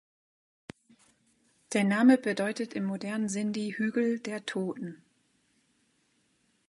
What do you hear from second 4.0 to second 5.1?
der Toten“.